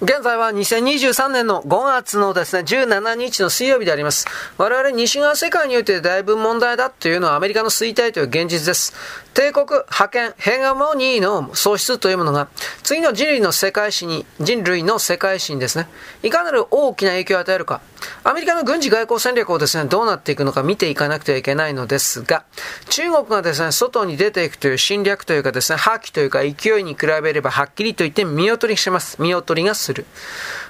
[0.00, 4.26] 現在は2023年の5月のですね、17日の水曜日であります。
[4.56, 8.94] 我々西側世界においてだいぶ問題だというのはアメリカの衰退という現実です。
[9.38, 12.48] 帝国、覇権、ヘガモニーの喪失というものが、
[12.82, 15.88] 次の人類の世界史に、人類の世界史にですね、
[16.24, 17.80] いかなる大きな影響を与えるか、
[18.24, 22.42] アメリカの軍事外交戦略をですね、どうなっていくのか見ていかなくてはいけないのですが、
[22.88, 29.22] 中国がですね、外に出ていくという侵略というかですね、破棄というか勢いに比べればはっきりと言って見劣りします。
[29.22, 30.04] 見劣りがする。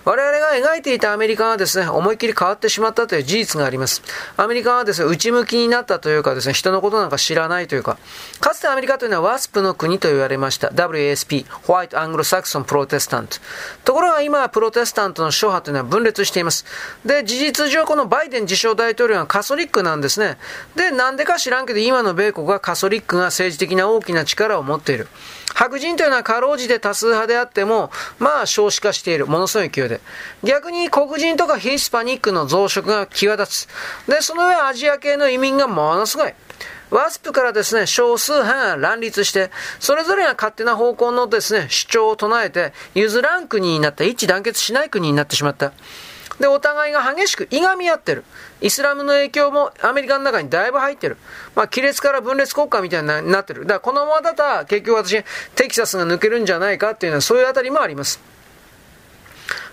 [0.08, 4.02] 我々が描いていたアメリカはですね、思いっきり変わってしまったという事実があります。
[4.38, 7.98] アメリカはですね、内向きになったというかですね、人のことなんか知らないというか、
[8.40, 10.68] かつてアメリカというのはワスプの国と言われました。
[10.68, 13.36] WASP、ホワイト・アングロ・サクソン・プロテスタント。
[13.84, 16.64] ところが今はプロテスタントの諸派というのは分裂しています。
[17.04, 20.38] で、事実上このバイデン自称大統領はカソリックなんですね。
[20.74, 25.06] で、なんでか知らんけど今の米国はカソリックが政治的な大きな力を持っている。
[25.54, 29.26] 白人というのはかろうじて多数派であっても、まあ少子化している。
[29.26, 30.00] ものすごい勢いで。
[30.44, 33.68] 逆に黒人とかヒスパニックの増殖が際立つ。
[34.06, 36.32] で、その上アジア系の移民がものすごい。
[36.90, 45.72] ワスプからですね、少数派が乱立して、それぞれが勝手な方向のですね、主張を唱えて、譲らん国になった、一致団結しない国になってしまった。
[46.40, 48.24] で、お互いが激しくいがみ合ってる。
[48.60, 51.16] イスラムの影響もアメリカの中にだいぶ入ってる。
[51.54, 53.62] まあ、亀裂から分裂国家みたいになってる。
[53.62, 58.20] だからこのままだったら結局私、テキサスが抜けるんじゃないかっていうのはそういうあたりもあります。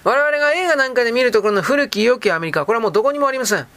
[0.04, 3.68] 我々が映画なんかで見るところの古き良きアメリカ、これはもうどこにもありません。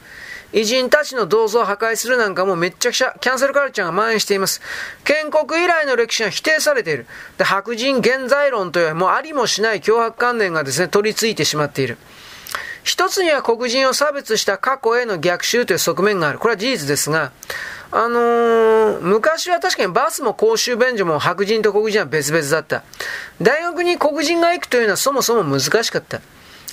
[0.53, 4.63] 偉人たちの銅像を破壊するなんかもめっちゃくちゃキャンセルカルチャーが蔓延しています。
[5.05, 7.07] 建国以来の歴史が否定されている。
[7.37, 11.99] で白人現在論というもうありもしない脅迫観念がですね、取り付いてしまっている。
[12.85, 16.39] 一つには黒人を差別した過去への逆襲という側面がある。
[16.39, 17.33] これは事実ですが、
[17.91, 22.83] あのー、昔は確かにバスも公衆便所も白人と黒人は別々だった。
[23.41, 26.21] 大学に黒人が行くというのはそもそも難しかった。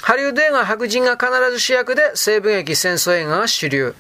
[0.02, 3.96] ハリウッド映画白人が必ず主役で西部劇戦争映画が主流。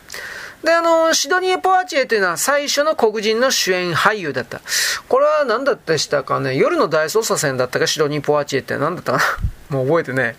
[0.63, 4.61] で、あの、シドニー・ポワチエというのは最初の黒人の主演俳優だった。
[5.07, 6.55] これは何だったでしたかね？
[6.55, 9.23] 夜の大捜査線だったか、シドニー・ポワチエって何だったかな？
[9.77, 10.35] もう覚えてね。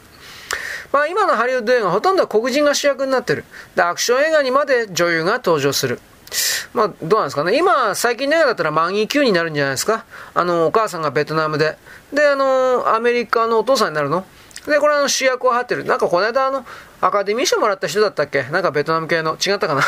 [0.96, 3.44] まあ今のハリウッド映画ほとんどは黒人が主役になってる。
[3.74, 6.00] で、アクション映画にまで女優が登場する。
[6.72, 7.58] まあ、どうなんですかね。
[7.58, 10.06] 今、最近の映画だったらマギー級になるんじゃないですか。
[10.32, 11.76] あの、お母さんがベトナムで。
[12.14, 14.24] で、あの、アメリカのお父さんになるの。
[14.66, 15.84] で、これあの主役を張ってる。
[15.84, 16.64] なんかこの間あの、
[17.02, 18.44] アカデミー賞もらった人だったっけ？
[18.44, 19.34] なんかベトナム系の。
[19.34, 19.82] 違ったかな？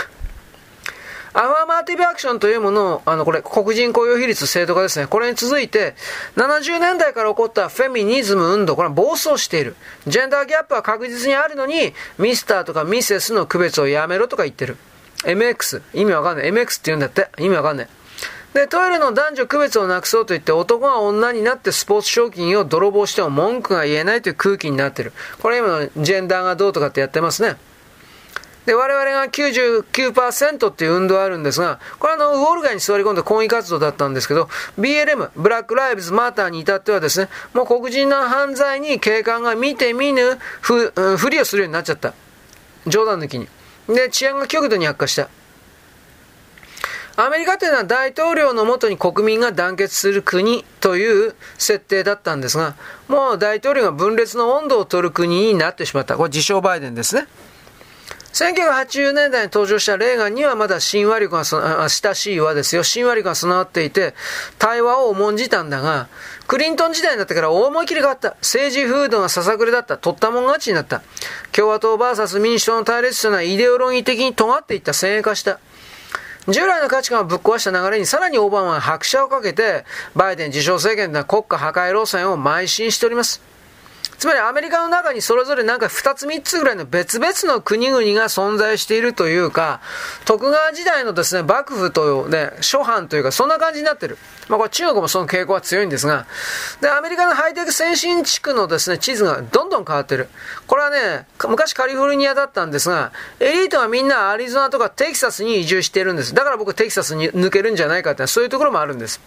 [1.38, 5.06] アファーマーティブアクションというものを、あの、これ、黒人雇用比率制度化ですね。
[5.06, 5.94] これに続いて、
[6.34, 9.76] 70年代から起こったフェミニズム運動、これは暴走している。
[10.08, 14.78] ジェンダーギャップは確実にあるのに、ミスターとかミセスの区別をやめろとか言ってる。
[15.22, 16.50] MX、意味わかんない。
[16.50, 17.28] MX って言うんだって。
[17.38, 17.88] 意味わかんない。
[18.54, 25.12] で、トイレの男女区別をなくそうと言って男が女になってスポーツ賞金を泥棒しても文句が言えないという空気になってる。
[25.40, 27.56] これ今のジェンダーがどうとかってやってますね。
[28.68, 42.12] で、我々が99%っていう運動があるんですが、これあの、ウォール街に座り込んだ抗議活動だったんですけど、BLM、ブラック・ライブズ・マーターに至ってはですね、もう黒人の犯罪に警官が見て見ぬふ、ふりをするようになっちゃった。
[42.86, 43.48] 冗談抜きに。
[43.88, 45.30] で、治安が極度に悪化した。
[47.16, 52.74] アメリカというのは大統領のもとに国民が団結する国という設定だったんですが、
[53.08, 56.18] もう大統領が分裂の温度を取る国になってしまった。
[56.18, 57.26] これ自称バイデンですね。
[58.32, 61.44] 1980年代に登場したレーガンにはまだ親和力が
[61.88, 62.84] 親しい和ですよ。
[62.84, 64.14] 親和力が備わっていて、
[64.58, 66.08] 対話を重んじたんだが、
[66.46, 68.30] クリントン時代になってから思い切り変わった。
[68.40, 69.96] 政治風土がささくれだった。
[69.96, 71.02] 取ったもん勝ちになった。
[71.52, 75.58] 共和党 VS 民主党の対立というのはイデオロギー的に尖っていった先鋭化した。
[76.48, 79.84] 従来の価値観をぶっ壊した流れにさらにオバマは拍車をかけて、
[80.14, 83.42] バイデン自称政権では国家破壊路線を邁進しております。
[84.18, 89.80] つまりアメリカの中にそれぞれなんか2つ3つぐらいの別々の国々が存在しているというか、
[90.24, 94.18] 徳川時代のですね、幕府とね、諸藩というか、そんな感じになってる。
[94.48, 96.26] まあこれ中国もその傾向は強いんですが、
[96.80, 100.28] で、アメリカのハイテク先進地区のですね、地図がどんどん変わってる。
[100.66, 106.34] これはね、昔カリフォルニアだったんですが、エリートはみんなアリゾナとかテキサスに移住してるんです。
[106.34, 109.20] だから僕テキサスに抜けるんじゃないかってそういうところもあるんです。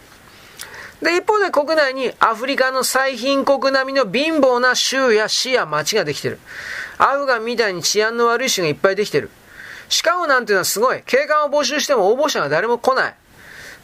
[1.01, 6.39] で、一方で国内にアフリカの最貧国並みの貧乏な州や市や町ができてる。
[6.97, 9.29] アフガンみたいに治安の悪い州がいっぱいできてる。
[9.89, 11.01] シカゴなんていうのはすごい。
[11.05, 13.15] 警官を募集しても応募者が誰も来ない。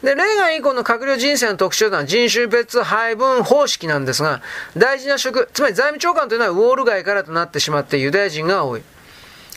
[0.02, 4.40] で、レーガン以降の閣僚人生の特徴というのは人種別配分方式なんですが、
[4.76, 8.82] 大事な職、つまり財務長官というのはウォール街からとなってしまってユダヤ人が多い。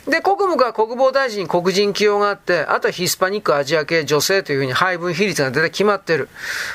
[0.06, 6.28] で、国務が国防大臣に黒人起用があって、あとはヒスパニック、アジア系、女性というふうに配分比率が出て決まっている。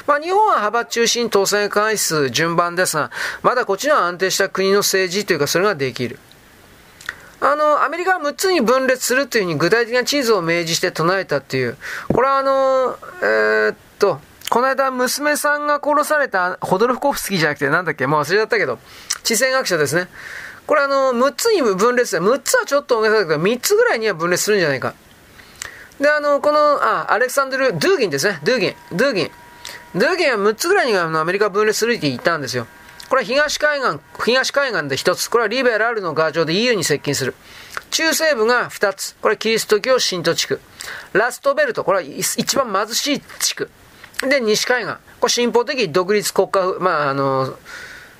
[0.05, 3.11] まあ、日本は派閥中心当選回数順番ですが、
[3.43, 6.19] まだこっちの安定した国の政治というか、それができる。
[7.41, 11.77] あの、アメリカは6つに分裂するというふうに具体的な地図を明示して唱えたっていう。
[12.07, 18.79] これはあの、えー、っと、この間娘さんが殺されたホドルフコフスキーじゃなくてなんだっけもう忘れちゃったけど、
[19.23, 20.07] 地政学者ですね。
[20.67, 22.23] これあの、6つに分裂する。
[22.23, 24.93] 6つはちょっと大げさだけど、3つぐらいには分裂するんじゃないか。
[25.99, 28.39] で、あの、この、あ、アレクサンドル・ドゥーギンですね。
[28.43, 28.75] ドゥーギン。
[28.91, 29.31] ドゥーギン。
[29.95, 32.67] ドゥーギンは6つぐらいにあのアメリカ分裂するって言ったんですよ。
[33.09, 35.29] これは東海岸、東海岸で1つ。
[35.29, 37.33] これはリベラルの牙城で EU に接近する。
[37.89, 39.15] 中西部が2つ。
[39.21, 40.59] これはキリスト教新都地区。
[41.13, 41.85] ラストベルト。
[41.85, 43.69] これは一番貧しい地区。
[44.21, 44.95] で、西海岸。
[45.19, 47.57] これ進歩的独立国家、まあ、あの、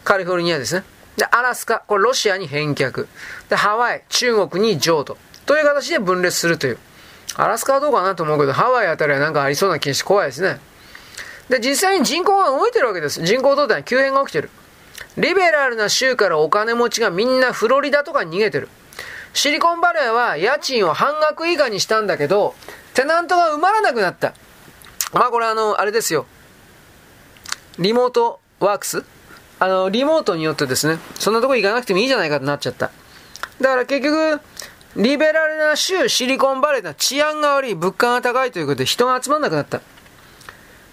[0.06, 0.84] カリフォルニアですね。
[1.18, 3.08] で、アラスカ、これロシアに返却。
[3.50, 5.18] で、ハワイ、中国に譲渡。
[5.46, 6.78] という形で分裂するという。
[7.36, 10.60] アラスカはどうかなと思うけど、ハワイあたりはなんかありそうな気がして怖いですね。
[11.50, 13.24] で、実際に人口が動いてるわけです。
[13.24, 14.50] 人口動態に急変が起きてる。
[15.18, 18.70] リベラルな州からお金持ちがみんなフロリダとかに逃げてる。
[19.34, 22.54] シリコンバレーは家賃を半額以下にしたんだけど、
[22.94, 24.34] テナントが埋まらなくなった。
[25.14, 26.26] まあこれあの、あれですよ。
[27.80, 29.04] リモートワークス
[29.60, 32.92] あの、リモートによってですね、そんなとこ行かなくてもいいじゃないかってなっちゃった。
[33.60, 34.40] だから結局、
[34.96, 39.82] リベラルな州シリコンバレーな治安が悪い、物価が高いということで人が集まんなくなった。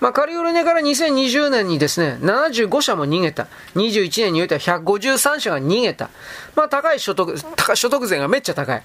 [0.00, 3.48] まあ、カリフォルニアから2020年にですね、75社も逃げた。
[3.74, 6.10] 21年においては153社が逃げた。
[6.54, 8.82] まあ、高い所得、高所得税がめっちゃ高い。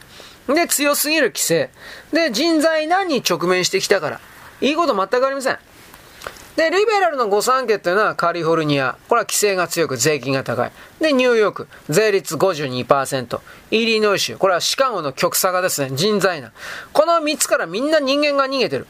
[0.48, 1.72] で、強すぎる規制。
[2.14, 4.22] で、人材難に直面してきたから。
[4.62, 5.58] いいこと全くありません。
[6.56, 8.98] で、リベラルの御三家っていうのはカリフォルニア。
[9.08, 10.72] これは規制が強く税金が高い。
[11.00, 11.68] で、ニューヨーク。
[11.90, 13.40] 税率52%。
[13.72, 14.38] イリノイ州。
[14.38, 16.52] これはシカゴの極差がですね、人材な。
[16.92, 18.88] この3つからみんな人間が逃げてる。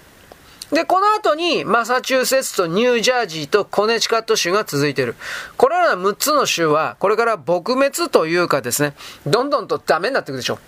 [0.71, 5.15] で、この後に、マサチューセッツとニュージャージーとコネチカット州が続いている。
[5.57, 8.93] これらの6つの州は、これから撲滅というかですね、
[9.25, 10.59] どんどんとダメになっていくでしょう。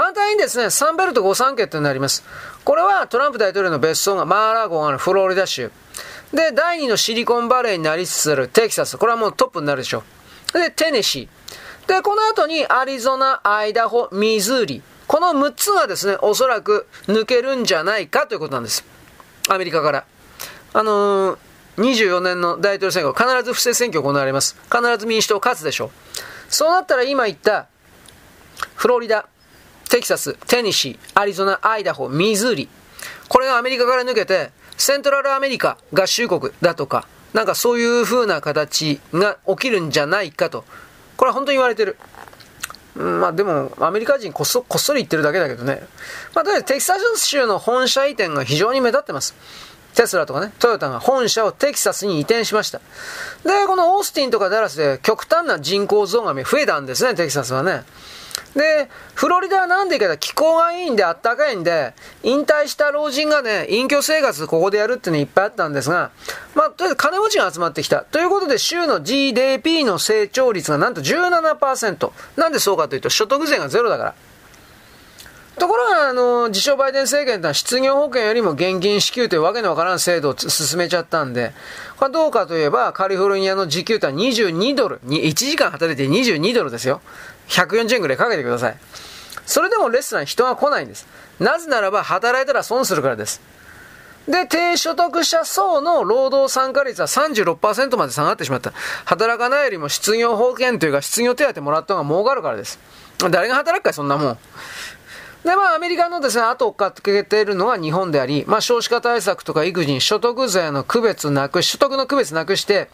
[0.00, 2.24] 反対にですね、サンベルト御三家となります。
[2.64, 5.70] これはトランプ大統領の別荘がマーラーゴンあるフロリダ州。
[6.32, 8.96] で、第2のシリコンバレーになりつつあるテキサス。
[8.96, 10.02] これはもうトップになるでしょ
[10.54, 10.58] う。
[10.58, 11.86] で、テネシー。
[11.86, 14.82] で、この後にアリゾナ、アイダホ、ミズーリ。
[15.06, 18.86] この6つがですね、おそらく抜けるんじゃないかということなんです。
[19.50, 20.06] アメリカから。
[20.72, 21.38] あのー、
[21.76, 24.56] 24年の大統領選挙、必ず不正選挙行われます。
[24.72, 25.90] 必ず民主党勝つでしょう。
[26.48, 27.66] そうなったら今言った、
[28.76, 29.26] フロリダ、
[29.90, 32.68] テキサス、テネシー、アリゾナ、アイダホ、ミズーリ。
[33.28, 40.64] これがアメリカから抜けて、セントラルアメリカ合衆国だとか、なんかそういう風な形が起きるんじゃないかと。
[41.16, 41.96] これは本当に言われてる。
[42.94, 45.82] まあでも、アメリカ人こっそこっそり言ってるだけだけどね。
[46.34, 49.34] まあとりあえずテキサス州の本社移転が非常に目立ってます。
[49.94, 52.78] テスラとかね、トヨタが本社をテキサスに移転しました。
[53.44, 57.82] で、このオースティンとかダラスで極端な人口増が増えたんですね、テキサスはね。
[58.54, 66.10] で、フロリダはなんでいいか気候がいいんであったかいんで、引退した老人がね、隠居生活ここでやるっていうのいっぱいあったんですが、
[66.54, 68.00] まあ、とりあえず金持ちが集まってきた。
[68.00, 72.10] ということで、州の GDP の成長率がなんと17%。
[72.36, 74.14] なんでそうかというと、所得税がゼロだから。
[75.60, 81.52] ところが、あの、自称バイデン政権とは失業保険よりも現金支給というわけのわからん制度を進めちゃったんで、
[81.98, 87.02] これどうかといえば、カリフォルニアの時給とは22ドル、1時間働いて22ドルですよ。
[87.50, 88.76] 140円ぐらいかけてください。
[89.44, 91.06] それでもレストラン人が来ないんです。
[91.38, 93.40] なぜならば働いたら損するからです。
[94.28, 98.72] で、低所得者層の労働参加率は36%まで下がってしまった。
[99.04, 102.78] 働かないよりも失業保険というか失業手当もらった方が儲かるからです。
[103.30, 104.38] 誰が働くかそんなもん。
[105.44, 112.90] で、まあ、アメリカのですね、後を追っかけているのは日本であり、まあ、少子化対策とか育児に所得税の区別なく、所得の区別なくして、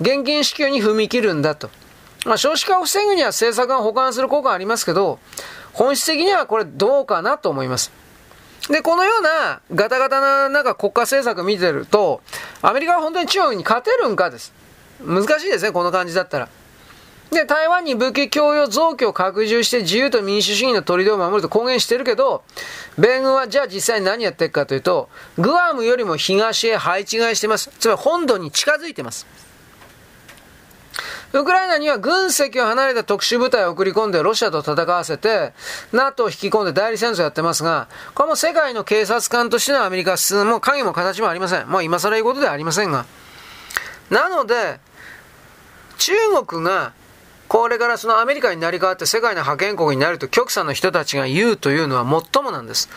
[0.00, 1.70] 現金支給に踏み切るんだと。
[2.28, 5.18] まあ、少子化を防ぐには政策が補完する効果がありますけど、
[5.72, 7.90] 本質的にはこれどうかなと思います。
[8.68, 12.20] で、このようなガタガタななんか国家政策を見てると、
[12.60, 14.52] アメリカは本当に中国に勝てるんかです。
[15.02, 16.48] 難しいですね、この感じだったら。
[17.30, 22.42] で、台湾に武器供与増強を拡充して自由と民主主義の砦を守ると公言してるけど、
[22.98, 25.08] 米軍はじゃあ実際に何やってるかというと、
[25.38, 27.70] グアムよりも東へ配置換えしてます。
[27.78, 29.26] つまり本土に近づいてます。
[31.32, 35.52] ウクライナには軍籍を離れた特殊部隊を送り込んでロシアと戦わせて、
[35.92, 41.68] NATO を引き込んで代理戦争やってますが、これも世界の警察官としてのアメリカはも影も形もありません。
[41.68, 43.04] もう今更言うことではありませんが。
[44.10, 44.80] なので、
[45.98, 46.14] 中
[46.46, 46.92] 国が
[47.48, 52.88] これからそのアメリカになり変わって世界の覇権国になると極左の人たちが言うというのは最もなんです。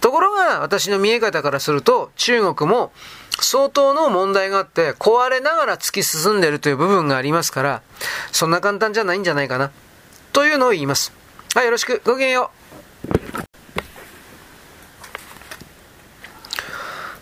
[0.00, 2.90] ところが私の見え方からすると中国も
[3.40, 7.82] 相当の問題があって壊れながら突き進んでいるという部分がありますから
[8.32, 9.70] そんな簡単じゃないんじゃないかな
[10.32, 11.12] というのを言います。
[11.54, 12.00] はい、よろしく。
[12.04, 12.50] ごきげんよ
[13.44, 13.47] う。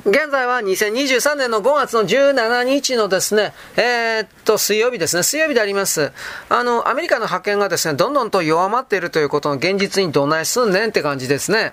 [0.06, 6.12] 現在は2023年の5月の17日のですね、えー、っと、水曜日ですね、水曜日であります。
[6.48, 11.72] あの、アメリカの覇権がですね、どんどんと弱まっているということの現実にどないすんねんって感じですね。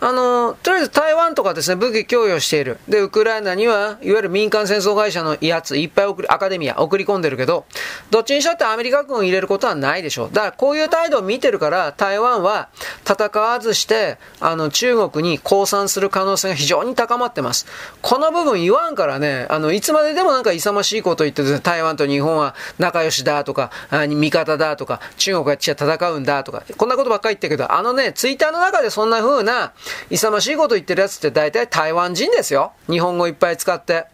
[0.00, 2.78] あの、とりあえず台湾とかですね、武器供与している。
[2.88, 7.64] で、ウクライナには、いわゆる民間戦争会社の威圧、いっぱい送り、アカデミア送り込んでるけど、
[8.10, 10.30] どっちにしたってアメリカ軍を入れることはないでしょう。
[10.32, 12.70] だから、こういう態度を見てるから、台湾は
[13.08, 17.67] 戦わずして、あの、中国に降参する可能性が非常に高まってます。
[18.02, 29.72] この部分言わんからね、あの、いつまででもなんか勇ましいこと言ってですね、台湾と日本は仲良しだとか、味方だとか、中国が戦うんだとか、こんなことばっかり言ってるけど、あのね、ツイッターの中でそんな風な
[30.10, 32.72] 勇ましいこと言ってるやつって大体台湾人ですよ。
[32.88, 34.06] 日本語いっぱい使って。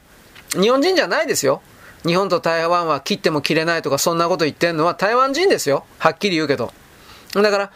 [0.53, 1.63] 日本人じゃないですよ。
[2.07, 5.85] 日本と台湾は切っても切れないとかそんなこと言ってんのは台湾人ですよ。
[5.99, 6.73] はっきり言うけど。
[7.43, 7.71] だから、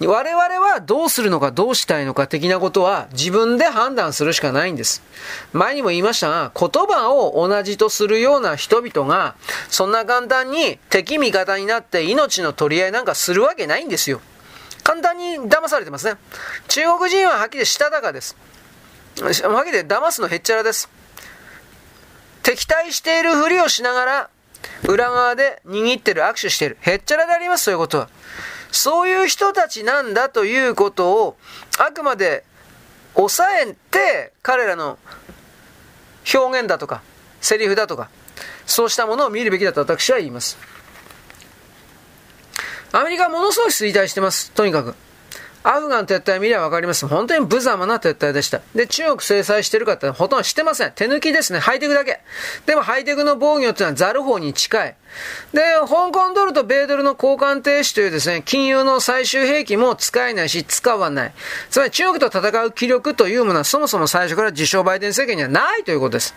[0.00, 5.02] 我々はどうするのかどうしたいのか的なことは自分で判断するしかないんです。
[5.52, 9.36] 前にも言いましたが、言葉を同じとするような人々が、
[9.68, 14.20] そんな簡単に敵味方になって命の取り合いなんかするわけないんですよ。
[14.82, 16.16] 簡単に騙されてますね。
[16.68, 18.36] 中国人ははっきりしたたかです。
[19.20, 19.32] はっ
[19.64, 20.90] きり騙すのへっちゃらです。
[22.42, 24.30] 敵対しているふりをしながら、
[24.88, 26.76] 裏側で握ってる、握手している。
[26.80, 28.08] へっちゃらであります、そういうことは。
[28.74, 31.36] そういう人たちなんだということを、
[31.78, 32.44] あくまで
[33.14, 34.98] 抑えて、彼らの
[36.34, 37.00] 表現だとか、
[37.40, 38.10] セリフだとか、
[38.66, 40.58] そうしたものを見るべきだと私は言います。
[42.90, 44.50] アメリカはものすごい衰退してます。
[44.50, 44.96] とにかく。
[45.66, 47.06] アフガン撤退見ればわかります。
[47.08, 48.60] 本当に無様な撤退でした。
[48.74, 50.92] で、中国制裁してるかってほとんどしてません。
[50.94, 51.58] 手抜きですね。
[51.58, 52.20] ハイテクだけ。
[52.66, 54.96] でもハイテクの防御っていうのはザル法に近い。
[55.54, 61.32] で、香港ドルと米ドルの交換停止というですね、金融の最終兵器も使えないし、使わない。
[61.70, 66.34] つまり中国と戦う気力というものはそもそも最初から自称バイデン政権にはないということです。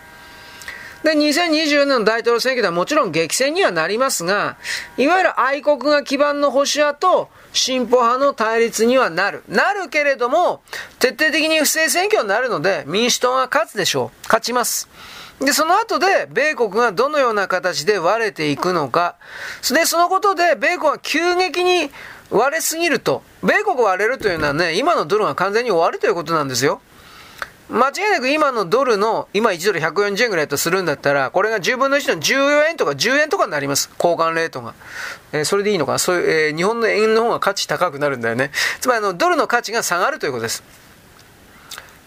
[1.08, 4.58] で、2024年の大統領選挙ではもちろん激戦にはなりますが、
[4.98, 9.42] いわゆる愛国が基盤の保守派と進歩派の対立にはなる。
[9.48, 10.62] なるけれども、
[11.00, 14.24] 徹底的に不正選挙になるので、民主党が勝つでしょう。
[14.24, 14.90] 勝ちます。
[15.40, 19.16] で、その後で、米国がどのような形で割れていくのか。
[19.74, 21.90] で、そのことで、米国は急激に
[22.32, 23.24] 割れすぎると。
[23.42, 26.82] 米国割れるというのはね、今のドルが完全に終わるということなんですよ。
[27.70, 33.90] 間違いなく今のドルの、今1ドル140円ぐらいとするんだったら、これが10分の1の14円とか10円とかになります。
[34.00, 34.74] 交換レートが。
[35.34, 36.00] えー、それでいいのかな？
[36.00, 38.52] そういう、えー、日本の円の方が価値高くなるんだよね。
[38.80, 40.64] つまりあの、ドルの価値が下がるということです。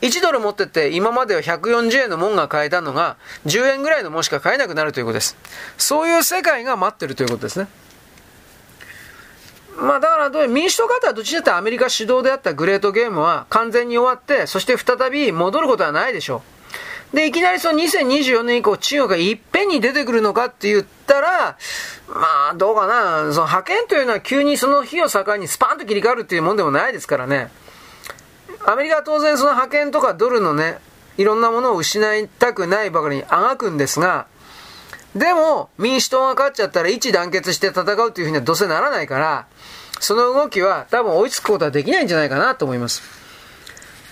[0.01, 5.37] 1ドル持ってて今までは140円のもんが買えたのが10円ぐらいのもんしか買えなくなるということです。
[5.77, 7.69] そういう世界が待ってるということですね。
[9.77, 16.43] まあだから民主党方はどっちだってアメリカ主導であったグレートゲームは完全に終わって、そして再び戻ることはないでしょ
[17.13, 17.17] う。
[17.17, 21.57] で、いきなりその2024年以降、中国がいっぺんに出てくるのかって言ったら、
[22.09, 23.33] まあ、どうかな。
[23.33, 27.51] その派遣というのは急にその日を境にスパンと切り替わるっていうもんでもないですからね。
[28.65, 30.79] アメリカは当然その派遣とかドルのね、
[31.17, 34.27] いろんなものを失いたくないばかりにあがくんですが、
[35.15, 39.47] でも、民主党が勝っちゃったら一致団結して戦うというふうにはどうせならないから、
[40.01, 43.03] その動きは多分追いつくことはできないんじゃないかなと思います。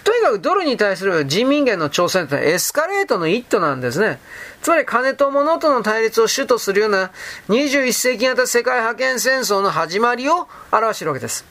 [0.05, 4.19] とにかくドルに対する人民元の挑戦というのはエスカレートの一途なんですね。
[4.63, 7.11] つまり金と物との対立を主とするような
[7.49, 11.45] 21世紀型世界覇権戦争の始まりを表しているわけです。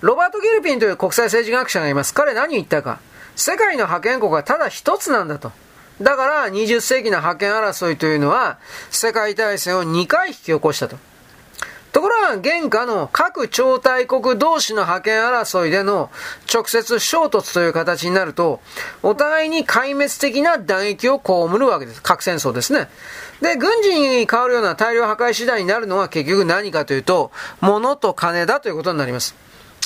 [0.00, 2.14] ロバート・ギルピンという国際政治学者がいます。
[2.14, 3.00] 彼何言ったか。
[3.36, 5.50] 世界の覇権国はただ一つなんだと。
[6.00, 8.58] だから20世紀の覇権争いというのは
[8.90, 10.96] 世界大戦を2回引き起こしたと。
[11.94, 16.10] ところが現下の各超大国同士の覇権争いでの
[16.52, 18.60] 直接衝突という形になると、
[19.04, 22.02] お互いに壊滅的な打撃を被るわけです。
[22.02, 22.88] 核戦争ですね。
[23.40, 29.36] で、軍事に変わるような大量破壊次第になるのは結局何かというと、物と金だということになります。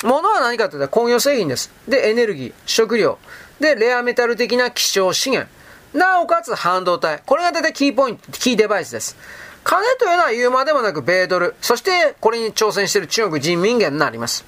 [0.03, 1.71] 物は何かというと工業製品です。
[1.87, 3.19] で、エネルギー、食料。
[3.61, 5.58] で、レアメタル的な希少資源。
[5.95, 7.23] なおかつ半導体。
[7.25, 9.16] これが大体キーポイント、キーデバイスです。
[9.64, 14.45] 金というのは言うまでもなく米ドル、そしてこれに挑戦している中国人民元になります。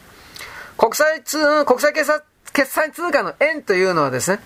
[0.76, 4.40] 国際通、国際決済通貨の円というのはですね、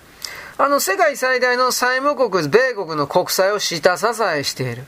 [0.57, 4.83] あの世界最大の債務国、米国の国債を下支えしている。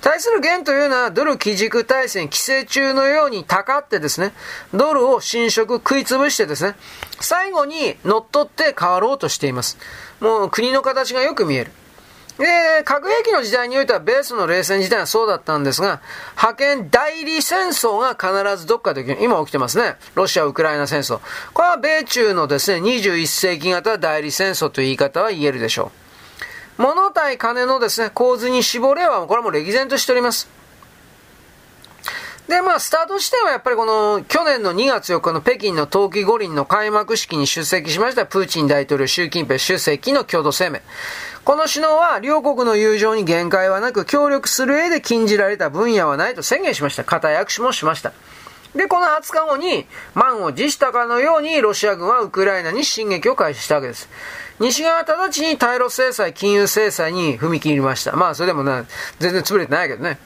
[0.00, 4.32] 対する元というのはドル基軸体制規制中のようにたかってですね、
[4.74, 6.76] ドルを侵食食い潰してですね、
[7.20, 9.78] 最後に乗っ取って変わろうとしています。
[10.20, 11.72] もう国の形がよく見える。
[12.38, 16.02] で、核兵器の時代においては米ソの冷戦時代はそうだったんですが、
[16.34, 19.96] 覇権代理戦争が必ずどっかで起き今起きてますね。
[20.14, 21.20] ロシア・ウクライナ戦争。
[21.54, 25.90] これは米中のですね、21世紀型代理戦争という言い方は言えるでしょ
[26.78, 26.82] う。
[26.82, 30.55] 物対金のですね、構図に絞れは、これはもう歴然としております。
[32.48, 40.78] で、まあ、スタート地点はやっぱりこの、去年の2月4日の北京の冬季五輪の開幕式に出席しましたプーチン大統領、習近平主席の共同声明。
[41.44, 47.02] この首脳は両国の友情に限界はなく、協力する上で禁じられた分野はないと宣言しました。
[47.02, 48.12] 固い握手もしました。
[48.76, 54.08] で、この20日後に、満を持したかのように、ロシア軍はウクライナに進撃を開始したわけです。
[54.60, 58.14] 西側は直ちに対ロ制裁、金融制裁に踏み切りました。
[58.14, 58.84] まあ、それでもな、
[59.18, 60.18] 全然潰れてないけどね。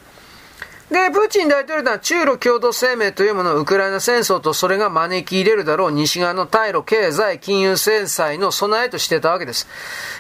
[0.91, 9.69] で、プーチン大統領は中ロ共同声明というものをウクライナ戦争とそれが招き入れるだろう西側の対ロ経済金融制裁の備えとしてたわけです。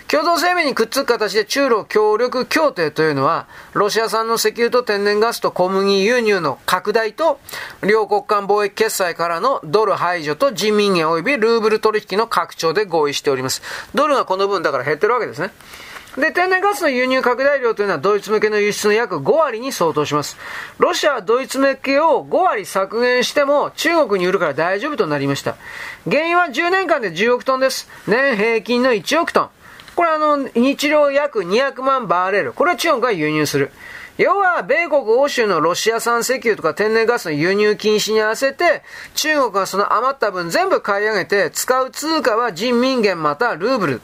[0.07, 7.41] 共同声明にくっつく形で中ロ協力協定というのは、ロシア産の石油と天然ガスと小麦輸入の拡大と、
[7.83, 13.61] 両国間貿易決済からのドル排除と人民元及びルーブル取引の拡張で合意しております。
[13.93, 15.50] ドルがこの分だから減ってるわけですね。
[16.17, 20.37] で、天然ガスの輸入拡大量というのはドイツ向けの輸出の約5割に相当します。
[20.79, 25.57] ロシアはドイツ向けを5割削減しても中国に売るから大丈夫となりました。
[26.05, 27.88] 原因は10年間で10億トンです。
[28.09, 29.50] 年平均の1億トン。
[29.95, 32.52] これあの、日量約200万バーレル。
[32.52, 33.71] これは中国が輸入する。
[34.19, 38.83] 要は、米国欧州のロシア産石油とか天然ガスの輸入禁止に合わせて、
[39.14, 44.00] 中国がその余った分全部買い上げて、使う通貨は人民元またルーブル。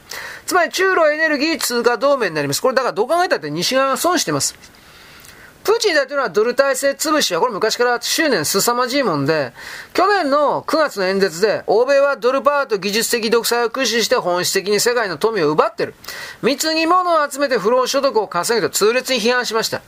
[0.47, 2.63] つまり中ロエネルギー通貨同盟になります。
[2.63, 4.55] これだからどう考えたって西側が損してます。
[5.67, 9.53] プーチン大統領はドル体制潰しは、これ昔から執念凄まじいもんで、
[9.95, 15.97] 去年の9月の演説で、欧米はドルパワーと技術的独裁を駆使して本質的に世界の富を奪ってる。
[16.43, 19.83] 貢ぎ物を集めて不労所得を稼ぐと痛烈に批判しました。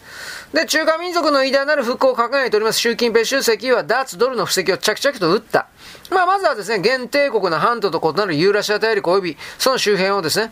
[0.52, 5.68] で、中華民族の偉大なる復興を掲げております習近平主席は脱ドルの布石を着々と打った。
[6.10, 10.50] まあ、まずはですね、現帝国の半島と異なるユーラシア大陸及びその周辺をですね、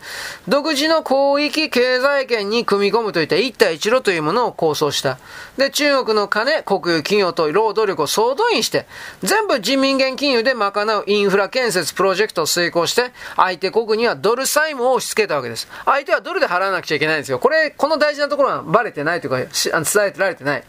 [0.48, 5.18] 独自の広域経済圏に組み込むといった一帯一路というものを構想した。
[5.56, 8.86] で、中国の金、国有企業と労働力を総動員して、
[9.22, 15.68] 全部人民元金融で賄うインフラ建設プロジェクトを遂行して、相手国にはドル債務を押し付けたわけです。
[15.84, 17.38] 相手はドルで払わなくちゃいけないんですよ。
[17.38, 20.64] これ、この大事なところはバレてないというか、伝えてられてない。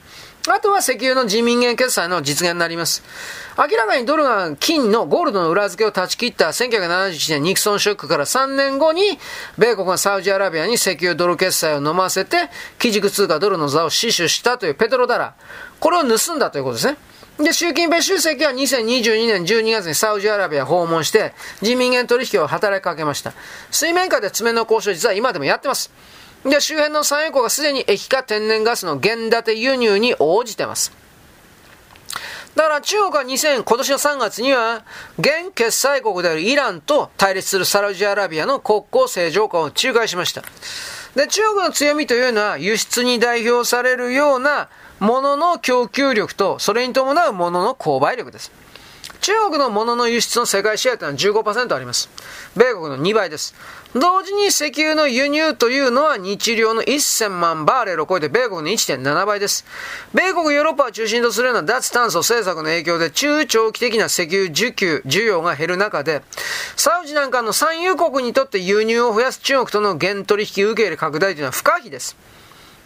[0.54, 3.04] あとは石油の人民元決済の実現になります。
[3.58, 9.02] 明らかにドルが金のゴールドの裏付けを断ち切った1971年ニクソンショックから3年後に、
[9.58, 15.36] 米国がサウジアラビアに石油ドル決済を飲ませて、基軸通貨ドルの座を死守したというペトロダラ。
[15.80, 16.98] これを盗んだということですね。
[17.40, 23.34] で、習近平主席は2022年12月にサウジアラビア訪問して、人民元取引を働きかけました。
[23.70, 25.92] 水面下で詰めの交渉実は今でもやってます。
[26.50, 30.94] で、周辺の産油国がすでに液化天然ガスの原建て輸入に応じてます。
[32.56, 34.84] だから中国は2000、今年の3月には、
[35.20, 40.42] 現決済国であるイランと対立するサウジアラビアの国交正常化を仲介しました。
[41.16, 48.52] で、中国の強みというのは、輸出に代表されるようなものの供給力と、それに伴うものの購買力です。
[49.22, 52.10] 中国の物の輸出の世界シェアというのは15%あります。
[52.56, 53.56] 米国の2倍です。
[53.94, 59.66] 同時に石油の輸入というのは日量の1000万バーレルを超えて米国の1.7倍です。
[60.14, 66.22] 米国、ヨーロッパを中心とするような脱炭素政策の影響で中長期的な石油需給、需要が減る中で、
[66.76, 72.16] サウジなんかの産油国にとって輸入を増やす中国との原取引受け入れ拡大というのは不可避です。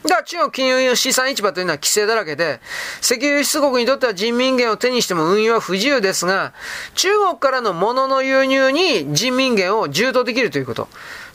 [0.04, 2.60] だから中国金融資産市場というのは規制だらけで、
[3.02, 6.54] 石油輸出国にとっては人民元を手にしても運用は不自由ですが、
[6.96, 10.88] 中国からの物の輸入に人民元を充当できるということ。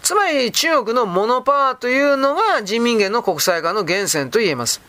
[0.02, 4.80] つまり中国のモノパワーというのが人民元の国際化の源泉と言えます。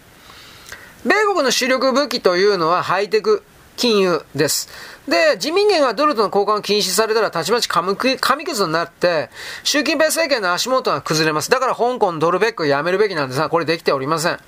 [1.06, 3.44] 米国の主力武器というのはハイテク
[3.78, 4.68] 金融です。
[5.08, 9.30] で、自民元がドルとの交換を禁止されたら、たちまち紙くずになって、
[9.64, 11.50] 習近平政権の足元が崩れます。
[11.50, 14.40] だから香港ドルベックをやめるべきなんですが、これできておりません。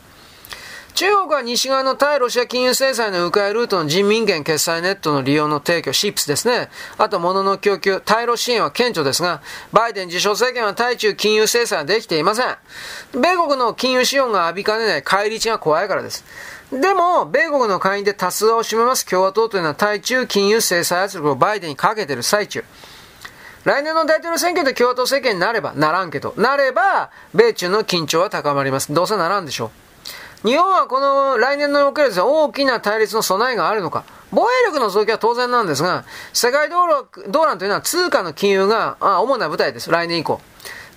[0.96, 6.70] 中国は西側の対ロシア金融制裁の迂回ルートの人民元決済ネットの利用の提供、シップスですね。
[6.98, 12.58] あと物の供給、対ロ支援は顕著ですが、バイデン自称政権は対中金融制裁はできていません。
[13.14, 16.26] 米国の金融資本が浴びかねない返り血が怖いからです。
[16.72, 22.64] でも、米国の会員で多数を占めます共和党というのは対中金融制裁圧力をバイデンにかけている最中。
[23.66, 28.94] 来年の大統領選挙で共和党政権になれば、ならんけど、なれば、米中の緊張は高まります。
[28.94, 29.72] どうせならんでしょ
[30.46, 30.48] う。
[30.48, 34.04] 日本はこの来年のおけるで、大きな対立の備えがあるのか。
[34.32, 39.90] 防衛力の増強は当然なんですが、世界道路、道乱というのは通貨の金融があ主な舞台です。
[39.90, 40.40] 来年以降。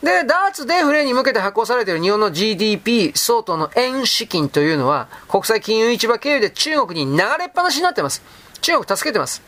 [0.03, 8.23] で、ダーツデフレに向けて発行されている日本の GDP 相当の円資金というのは、国際金融市場経由で中国に流れっぱなしになっています。
[8.61, 9.43] 中国助けてます。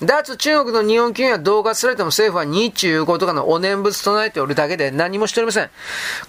[0.00, 5.70] 脱中国の日本企業は同化されても政府は日中5とかのお念仏唱えておるだけで何もしておりません。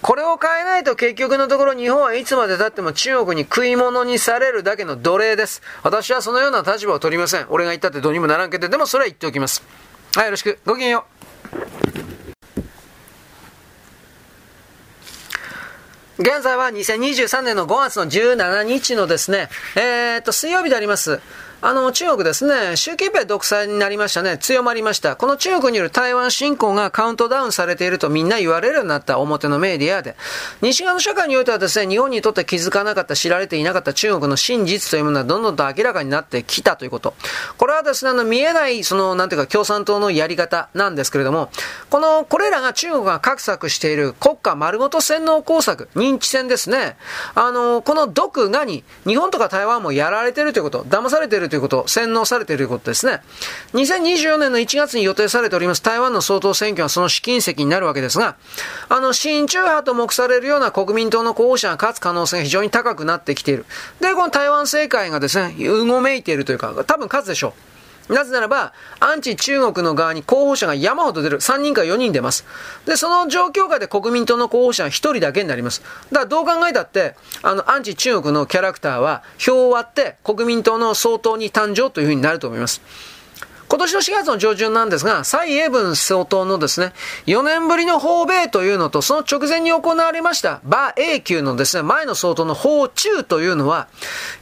[0.02, 5.62] これを変えないと結局のところ日本はいつまで経っても中国に食い物にされるだけの奴隷です。
[5.84, 7.46] 私はそのような立場を取りません。
[7.48, 9.62] 俺が言ったってどうにもならんけど、でもそれは言っておきます。
[10.16, 10.58] はい、よろしく。
[10.66, 11.04] ごきげんよ
[11.54, 11.79] う。
[16.20, 21.18] 現在は2023年の5月の17日のですね、えー、っと、水曜日であります。
[21.62, 25.14] あの、中国ですね、習近平独裁になりましたね、強まりました。
[25.14, 30.16] この中国による台湾侵攻がカウントダウンされているとみんな言われるようになった表のメディアで、
[30.62, 37.12] 西側の社会においてはですね、日本にとって気づかなかった、知られていなかった中国の真実というものはどんどんと明らかになってきたということ。
[37.58, 41.50] これはですね、あの、見えない、その、なんていうか、共産党のやり方なんですけれども、
[41.90, 46.96] この、これらが中国が画策している国家丸ごと洗脳工作、認知戦ですね。
[47.34, 53.20] あの、この毒がに、日本とか台湾もやられてるということ、騙されていということ、洗脳されているということですね。
[53.74, 58.36] 2024年の1月に予定されております台湾の総統選挙はその試金石になるわけですが、
[58.88, 63.66] あの、親中派と目されるような国民党の候補者が勝つ可能性が非常に高くなってきている。
[64.00, 67.69] で、この台湾政界がですね、うごめいているというか、多分勝つでしょう。
[68.10, 71.38] なぜならば、アンチ中国の側に候補者が山ほど出る。
[71.38, 72.44] 3人か4人出ます。
[72.84, 75.82] で、その状況下で国民党の候補者は1人だけになります。
[76.10, 82.80] だからどう考えたって、あの、アンチ中国のキャラクターは票を割って国民党の総統に誕生というふうになると思います。
[83.70, 86.92] 今年の4月の上旬なんですが、蔡英文総統のですね、
[87.26, 93.86] 4年ぶりの訪米というのと、その直前に行われました、馬英九のですね、前の総統の訪中というのは、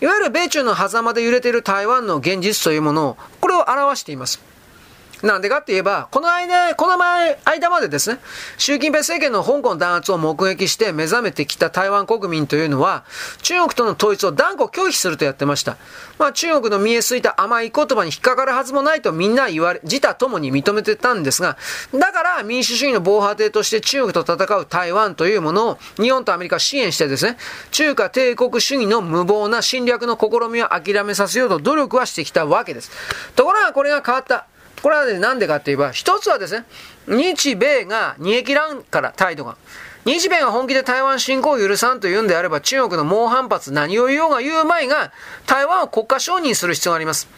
[0.01, 3.17] いわゆる米中の狭間で揺れている台湾の現実というものを、
[3.59, 4.58] を表しています。
[5.23, 8.21] なんでかって言えば、この間、この前、間までですね、
[8.57, 13.05] 習近平政権の香港弾圧を目撃して目覚めてきた台湾国民というのは、
[13.43, 15.77] 中国との統一を断固拒否するとやってました。
[16.19, 21.57] まあ中国の見えすいた甘い言葉に引っかかるはずもないとみんな言われ、自他ともに認めてたんですが、
[21.93, 27.37] だから民主主義の防波堤として中国と戦う台湾というものを日本とアメリカ支援してですね、
[27.73, 32.91] 中華帝国主義の無謀な侵略の試みを諦めさせようと努力はしてきたわけです。
[33.35, 34.47] ところがこれが変わった。
[34.83, 36.65] これはね、なんでかって言えば、一つはですね、
[37.07, 39.57] 日米が煮え切らんから、態度が。
[40.05, 45.13] 日米が本気で台湾侵攻を許さんと言うんであれば、中国の猛反発、何を言おうが言う前が、
[45.47, 47.29] 台湾を国家承認する必要があります。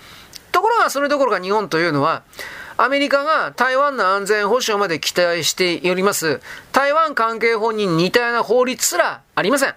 [0.52, 2.22] ところが、それどころか日本というのは、
[2.76, 6.40] アメリカが台湾の安全保障まで期待しております、
[6.72, 9.74] 台湾関係法に似たような法律すらありません。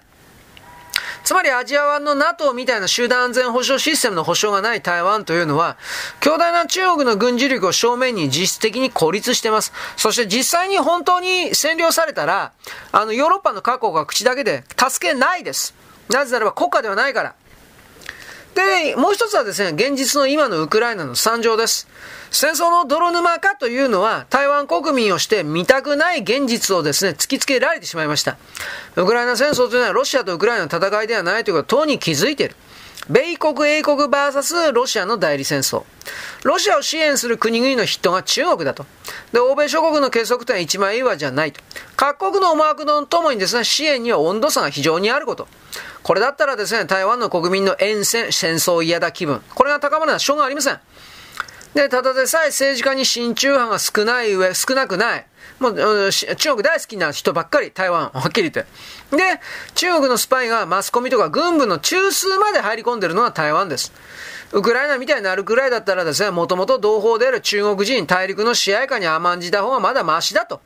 [1.24, 5.78] つまりアジア湾の NATO みたいな集団安全保障システムの保障がない台湾というのは、
[6.20, 9.72] 強大な中国の軍事力を正面に実質的に孤立してます。
[9.96, 12.52] そして実際に本当に占領されたら、
[12.92, 15.74] あのヨーロッパの各国が口だけで助けないです。
[16.10, 17.34] なぜならば国家ではないから。
[18.54, 21.88] で、もう一つはですね、現実の今のウクライナの惨状です。
[22.30, 28.36] 戦争の泥沼化というのは、台湾国民をして見たくない現実をですね、突きつけられてしまいました。
[28.96, 32.56] ウクライナ戦争というのはロシアとウクライナの戦いではないということを党に気づいている。
[33.10, 35.82] 米国、英国 VS ロシアの代理戦争。
[36.42, 38.86] ロシアを支援する国々の筆頭が中国だと。
[39.32, 41.60] で、欧米諸国の結束点は一枚岩じゃないと。
[41.96, 45.48] 各国の思惑のともにですね、支援には温度差が非常にあること。
[46.04, 49.40] これだったらですね、台湾の国民の沿線、戦争嫌だ気分。
[49.54, 50.78] これが高まるのはしょうがありません。
[51.72, 55.26] で、ただでさえ政治家に親中派が少ない上、少なくない。
[55.60, 58.66] もう、中国大好きな人ばっかり、台湾、はっきり言って。
[59.16, 59.40] で、
[59.74, 63.90] 中国のスパイがマスコミとか軍部の中枢まで入り込んでるのは台湾です。
[64.52, 70.60] ウクライナみたいになるくらいだったらですね、もともと同胞である中国人、大陸の支配下に甘んじた方がまだマシだと。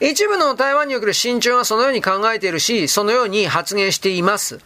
[0.00, 4.58] 一部の台湾における親中はそのように考えているし、そのように発言しています。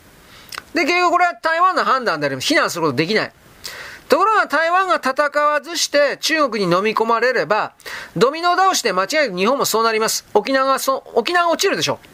[0.75, 2.49] で、結局これは台湾の判断であります。
[2.49, 3.33] 非難することできない。
[4.09, 7.75] ところが台湾が戦わずして中国に飲み込まれれば、
[8.17, 10.27] ドミノ倒しで間違いなく日本もそうなります。
[10.35, 12.07] 沖縄がそ、沖縄が落ちるでしょう。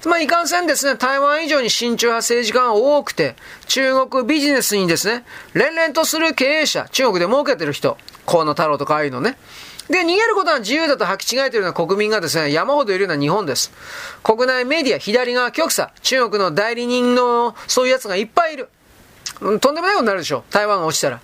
[0.00, 3.36] つまりいかんせんですね、台湾以上に親中派政治家が多くて、
[3.68, 9.36] 中国ビジネスにですね、連々とする経営者、中国で儲けてる人、河野太郎とかああいうのね。
[9.88, 13.72] で、逃げることは自由だと履き違えているような国民がですね、山ほどいるような日本です。
[14.22, 18.68] 国内メディア、左側極左、中国の代理人の、そういう奴がいっぱいいる。
[19.60, 20.52] とんでもないことになるでしょう。
[20.52, 21.20] 台湾が落ちたら。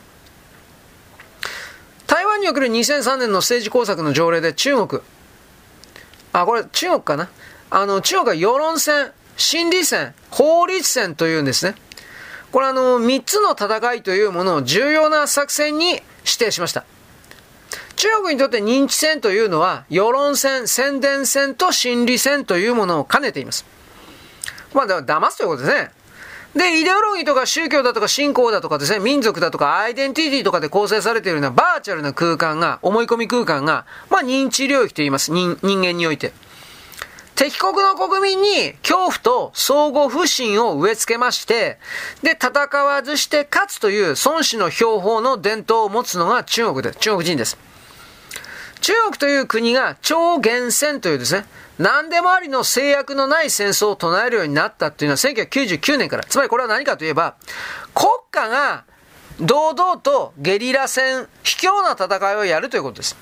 [2.06, 5.02] 台湾における2003年の政治工作の条例で中国、
[6.32, 7.28] あ、これ中国かな？
[7.70, 11.74] あの、中国は世論戦、心理戦、法律戦というんですね。
[12.50, 16.84] これあの、3つの戦いというものを重要な作戦に指定しました。
[17.98, 23.66] 中国にとって認知戦というのは、世論戦、宣伝戦と心理戦というものを兼ねています。
[24.72, 25.90] まあ、だ騙すということですね。
[26.54, 35.32] で、イデオロギーとか宗教だとか信仰だとかですね、民族だとかアイデンティティとかで構成されているようなバーチャルな空間が、思い込み空間が、まあ認知領域と言います。
[35.32, 36.32] 人人間において。
[37.34, 41.78] 敵国の国民に恐怖と相互不信を植え付けまして、
[42.22, 47.58] で、戦わずして勝つという孫子の標法の伝統を持つのが中国で、中国人です。
[48.80, 51.46] 中国という国が超厳戦というですね、
[51.78, 56.24] 何でもありの制約のない戦争を唱えるようになったっていうのは1999年から。
[56.24, 57.36] つまりこれは何かといえば、
[57.94, 58.84] 国家が
[59.40, 63.16] 堂々とゲリラ戦、卑怯な戦いをやるということです。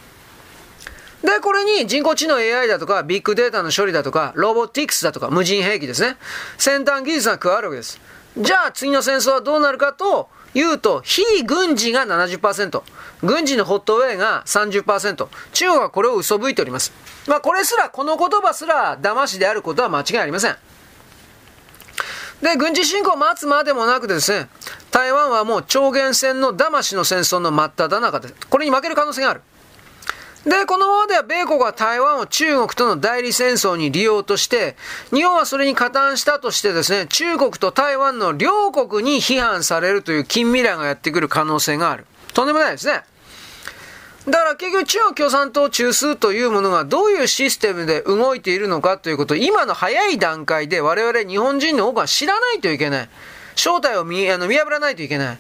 [1.23, 6.17] で、これに人工知能 AI だとか、ビッグデータの処理だとか、ロボティクスだとか、無人兵器ですね。
[6.57, 8.01] 先端技術が加わるわけです。
[8.39, 12.83] じゃあ次の戦争はどうなるかと言うと、非軍事が70%、
[13.23, 16.93] 軍事のホットウェイが30%、中国はこれを嘘吹いております。
[17.29, 20.57] まあこれすら、この言葉すら騙しであることは間違いありません。
[22.41, 24.49] で、軍事侵攻を待つまでもなくですね、
[24.91, 28.35] 台湾はもう超限戦の騙しの戦争の真っ只中です。
[28.49, 29.43] これに負ける可能性がある。
[30.47, 34.77] で、このままでは米国は台湾を中国との代理戦争に利用として、
[35.13, 42.07] 日本はそれに加担したとしてですね、中国と台湾の両国に批判されるという近未来がやってくる可能性がある。
[42.33, 43.03] とんでもないですね。
[44.29, 53.09] だから結局中国共産党中枢というものがどういうシステムで動いているのかということを今の早い段階で我々日本人の多くは知らないといけない。
[53.57, 55.39] 正体を見あの見破らないといけない。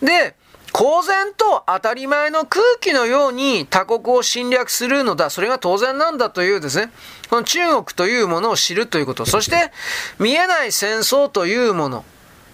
[0.00, 0.34] で、
[0.76, 5.30] 公然と当たり前の空気のように他国を侵略するのだ。
[5.30, 6.92] それが当然なんだというですね、
[7.30, 9.24] この中国というものを知るということ。
[9.24, 9.72] そして、
[10.18, 12.04] 見えない戦争というもの。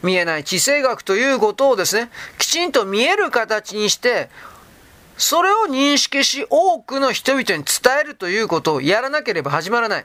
[0.05, 4.31] 見えない地政学ということをですね、きちんと見える形にして、
[5.19, 7.65] それを認識し多くの人々に伝
[8.01, 10.05] えるということをやらなければ始まらない。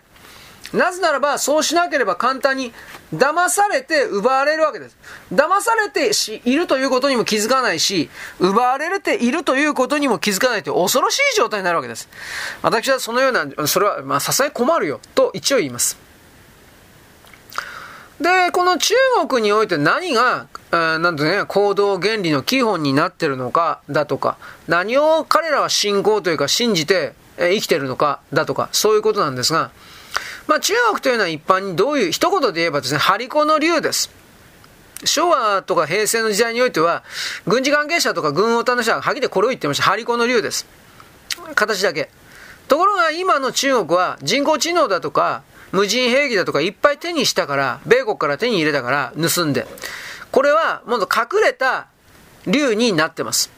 [0.74, 2.74] なぜならば、そうしなければ簡単に
[3.14, 4.98] 騙されて奪われるわけです。
[5.34, 6.12] 騙されて
[6.46, 12.10] いるということにも気づかないし、奪われているということにも気づかないという恐ろしい状態になるわけです。
[12.62, 15.98] 私はそのような、それは、まあ、さすがに困るよ、と一応言います。
[18.20, 18.96] で、この中
[19.28, 29.70] 国において何が、えー、なんとね、行動原理の基本になってるのか、だとか、何を彼らは信仰というか信じて、え、生きてるのか、だとか、そういうことなんですが、
[30.48, 34.10] まあ中国というのは一般にどういう、一言で言えばですね、張り子の竜です。
[35.04, 37.04] 昭和とか平成の時代においては、
[37.46, 39.84] 軍事関係者とか軍オタの人ははっきりこれを言ってました。
[39.84, 40.66] 張り子の竜です。
[41.56, 42.10] 形だけ。
[42.68, 49.68] ところが今の中国は人工知能だとか、無人兵器だとかいっぱい手にしたから、米国から手に入れたから盗んで。
[50.32, 51.88] これはもっと隠れた
[52.46, 53.52] 竜になってます。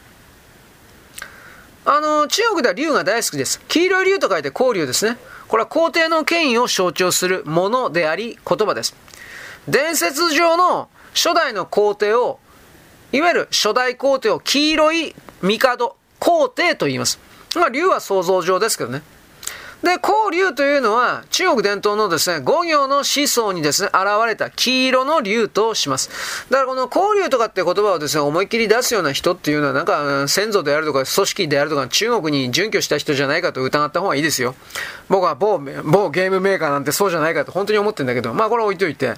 [1.84, 3.60] あの、中国では竜が大好きです。
[3.68, 5.16] 黄色い竜と書いて光竜ですね。
[5.50, 8.94] これは皇帝の権威を象徴するものであり、言葉です。
[9.66, 12.38] 伝説上の初代の皇帝を、
[13.10, 17.18] いわゆる初代皇帝を黄色い帝、皇帝と言います。
[17.56, 19.02] まあ、竜は想像上ですけどね。
[19.82, 26.10] で、光竜というのは中国伝統のですね、五行の思想にですね、現れた黄色の竜とします。
[26.50, 34.54] だからこの光竜とかって言葉をですね、思いっきり出すような人っていうのはなんか先祖であるとか組織であるとか中国に準拠した人じゃないかと疑った方がいいですよ。
[35.08, 39.14] 僕は某、某ゲームメーカーなんてそうじゃないかと本当に思ってるんだけど、まあこれ置いといて。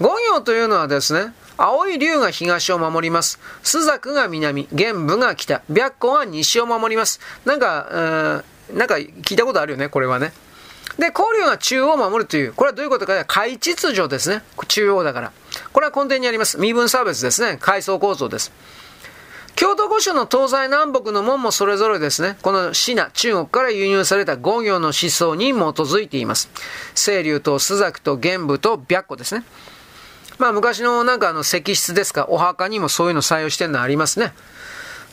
[0.00, 3.38] 五行というのはですね、青い竜が東を守ります。
[3.62, 7.20] 朱雀が南、玄武が北、白虎は西を守ります。
[7.44, 10.32] なんか、うーんなんか聞いたことあるよね、これはね。
[10.98, 14.42] で、交流が中央を守るという、これはどういうことか、階秩序ですね。
[14.68, 15.32] 中央だから。
[15.72, 16.58] これは根底にあります。
[16.58, 17.58] 身分差別ですね。
[17.60, 18.52] 階層構造です。
[19.56, 26.48] 京都御所の東西南北の門もそれぞれですね、このシナ、中国から輸入された五行の思想に基づいています。
[26.96, 29.44] 清流と朱雀と玄武と白虎ですね。
[30.38, 34.32] まあ昔のなんかあの石室ですか、お墓にもそういうの採用してるのありますね。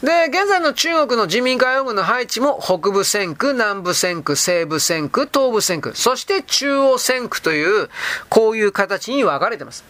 [0.02, 7.90] で、現在の中国の人民解放軍の配置も北部戦区、南部戦区、西部戦区、東部戦区、そして中央戦区という、
[8.28, 9.84] こういう形に分かれています。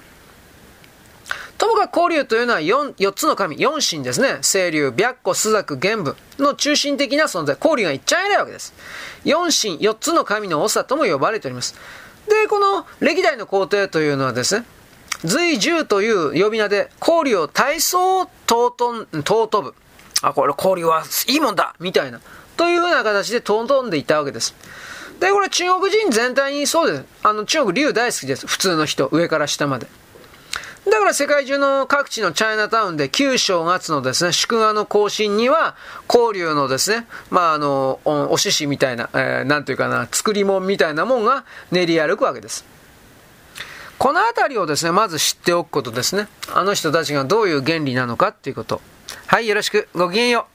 [1.57, 4.39] ともかく交流というのは 4, 4つの神、4神ですね。
[4.41, 7.55] 清流、白虎、朱雀、玄武の中心的な存在。
[7.55, 8.73] 交流がいっちゃえないわけです。
[9.25, 11.75] 4神、4つの神の長とも呼ばれております。
[12.27, 14.65] で、この歴代の皇帝というのはですね、
[15.23, 19.07] 随十という呼び名で、交流を体操尊
[19.61, 19.75] ぶ。
[20.21, 22.19] あ、これ交流はいいもんだみたいな。
[22.57, 24.55] というふうな形でトントンでいったわけです。
[25.19, 27.05] で、これ中国人全体にそうです。
[27.23, 28.47] あの、中国竜大好きです。
[28.47, 29.87] 普通の人、上から下まで。
[30.89, 35.75] だから世界中の各地のチャイナタウンで旧正月のですね、祝賀の行進には、
[36.11, 42.65] 交流のですね、まあ、あの、お獅子みたいな、えー、なんていうかな、作り物みたいなもんが練り歩くわけです。
[43.99, 46.27] このあたりをですね、まず知っておくことですね。
[46.51, 48.81] あの人たちがどういう原理なのかっていうこと。
[49.31, 49.87] はい、よろしく。
[49.95, 50.45] ごきげんよ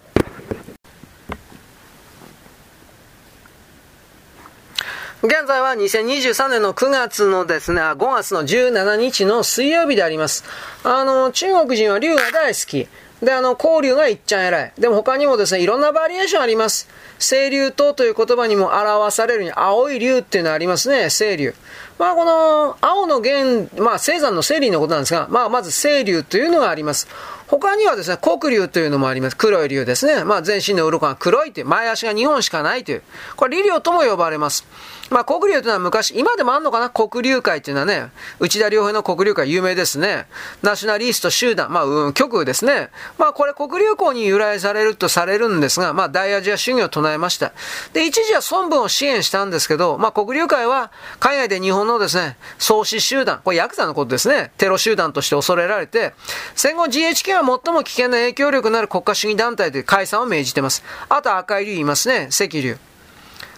[5.23, 5.27] う。
[5.27, 10.45] 現在は2023年の9月のですね、5月の17日の水曜日であります。
[10.85, 12.87] あの、中国人は竜が大好き。
[13.25, 14.73] で、あの、交流がいっちゃん偉い。
[14.79, 16.87] でも他にもですね、いろんなバリエーションあります。
[17.19, 21.55] 清流島という言葉にも表されるに、青い竜っていうのありますね、清流。
[21.99, 27.09] まあ、この、青の源、まあ、青山の清流のことなんですが、まあ、まず清流というのがあります。
[27.49, 29.37] 他にはですね、黒竜というのもあります。
[29.37, 30.25] 黒い竜ですね。
[30.25, 33.03] まあ、全身の鱗が黒いという、前足が2本しかないという。
[33.37, 34.67] これ、リリオとも呼ばれます。
[35.09, 36.91] まあ、黒竜というのは昔、今でもあんのかな？
[36.91, 40.27] 黒竜会っていうのはね、内田良平の黒竜会有名ですね。
[40.63, 42.91] ナショナリスト集団、まあ、うん、極右ですね。
[43.17, 47.53] まあ、これ黒竜校に由来されるとされるんですが、まあ、大アジア主義を唱えました。
[47.93, 56.15] で、一時は孫文を支援したんですけど、まあ、黒竜会は、海外で日本のですね、創始集団、これヤクザのことですね、テロ集団として恐れられて、
[56.57, 60.83] 戦後 GHK は最も危険な影響力のある国家主義団体で解散を命じてます。
[61.09, 62.79] あと赤い竜いますね、赤竜。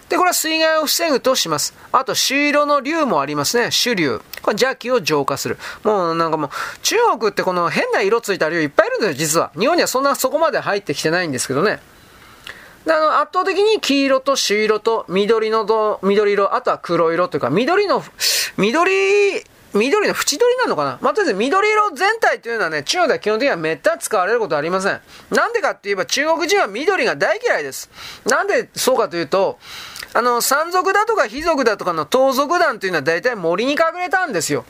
[0.09, 1.75] で、これは水害を防ぐとします。
[1.91, 3.69] あと、朱色の竜もありますね。
[3.69, 4.19] 朱竜。
[4.41, 5.57] これ邪気を浄化する。
[5.83, 6.49] もうなんかもう、
[6.81, 9.51] 中国ってこの変な色ついた竜いっぱいいるんですよ、実は。
[9.57, 11.79] 日本にはそんなそこまで入ってきてないんですけどね。
[12.85, 18.03] であの、圧倒的に黄色と朱色と緑のど、緑色、あとは黒色というか、緑の、
[18.57, 20.97] 緑、緑の縁取りなのかな？
[21.01, 24.99] まあ、とりあえず緑色全体というのはね、中国では基本的にはめった使われることはありません。
[25.31, 27.89] なんでかって言えば中国人は緑が大嫌いです。
[28.25, 29.59] なんでそうかというと、
[30.13, 34.65] あの、山賊だとか卑族だとかの盗賊団というのは大体森に隠れたんですよ。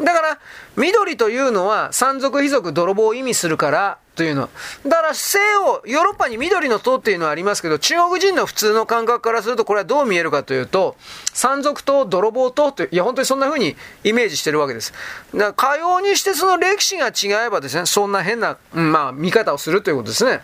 [0.00, 0.38] だから、
[0.76, 4.50] 緑というのは山賊、卑族、泥棒を意味するから、というの。
[4.84, 10.96] だから、西欧、ヨーロッパに緑の塔っていうのはありますけど、中国人の普通の感覚からすると、これはどう見えるかというと、
[11.32, 14.92] 山賊と泥棒とという、いや、本当にそんな風にイメージしてるわけです。
[15.34, 20.40] だから、かようにしてその歴史が違えばですね、そんな変な、まあ、見方をするということですね。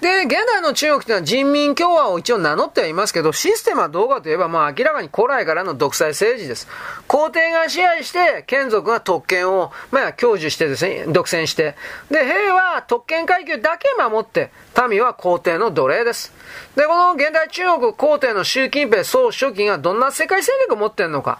[0.00, 6.68] で、現代の中国というのは人民共和を一応名乗ってはいますけど、システムはどうかといえば、もう明らかに古来からの独裁政治です。
[7.06, 11.76] 皇帝が支配して、眷属が特権を、まあ、享受してですね、独占して、
[12.10, 14.50] で、兵は特権階級だけ守って、
[14.90, 16.32] 民は皇帝の奴隷です。
[16.76, 21.38] で、この現代中国皇帝の習近平総書記がどんな世界戦略を持ってんのか。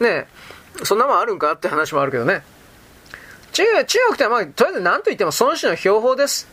[0.00, 0.26] ね
[0.84, 2.42] そんなもんあるんかって話もあるけどね。
[3.52, 6.48] 中国ってまあ、とりあえず何と言っても孫子の標法です。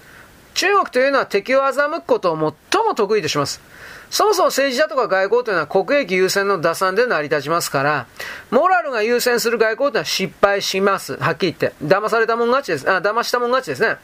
[0.56, 3.62] 中国というのは敵を欺くことを最も得意とします。
[4.10, 8.08] そもそも政治だとか外交というのは国益優先の打算で成り立ちますから、
[8.52, 11.18] モラルが優先する外交というのは失敗します。
[11.18, 11.76] はっきり言って。
[11.84, 12.90] 騙されたもん勝ちです。
[12.90, 13.98] あ、騙したもん勝ちですね。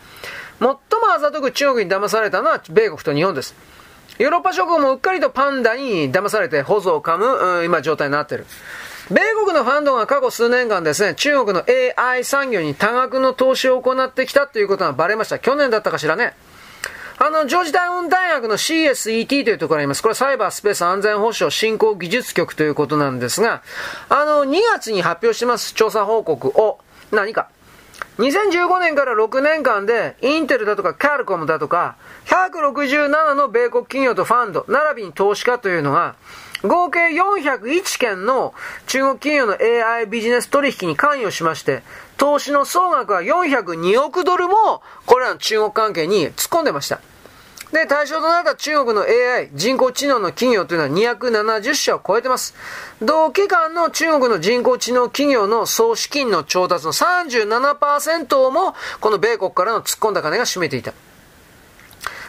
[0.60, 0.78] 最も
[1.16, 3.56] あざとく中国に騙されたのは米国と日本です。
[4.18, 8.46] ヨーロッパ諸国もうっかりとパンダに騙されて、保存を噛む、うん、今状態になっている。
[9.12, 11.65] 米国のファンドが過去数年間ですね、中国の
[11.97, 15.38] AI 産業に多額の投資を行ってきたということがバレました。
[15.38, 16.34] 去年だったかしらね。
[17.17, 20.02] あの、ジョージタウン大学の CSET というところがあります。
[20.02, 23.63] これはサイバースペース安全保障振興技術局ということなんですが、
[24.08, 26.80] あの、2月に発表してます調査報告を、
[27.12, 27.50] 何か。
[28.17, 31.97] 2015年から6年間で、インテルだとかカルコムだとか、
[32.28, 36.15] 167の米国企業とファンド、並びに投資家というのが、
[36.63, 38.54] 合計401件の
[38.88, 41.82] 中国企業の AI ビジネス取引に関与しまして、
[42.17, 47.02] 投資の総額は402億ドルも、これらの中国関係に突っ込んでました。
[47.71, 52.54] で、対象となった中国の AI、人工知能の企業というのは270社を超えてます。
[53.02, 60.93] 同期間の中国の人工知能企業の総資金の調達の37%をも、この米国からの突っ込んだ金が占めていた。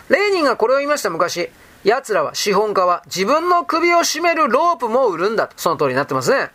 [0.08, 1.50] レーニンがこれを言いました昔。
[1.84, 5.54] 奴らは、資本家は自分の首を絞めるロープも売るんだと。
[5.56, 6.50] その通りになってますね。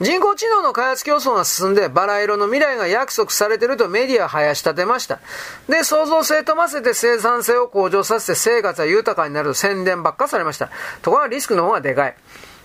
[0.00, 5.18] 人工知能の開発競争が進んで、バラ色の未来が約束されてるとメディアは生やし立てました。
[5.68, 10.70] で、創造性とませて生産性を向上させて生活は豊かになると宣伝ばっかされました。
[11.02, 12.14] ところがリスクの方がでかい。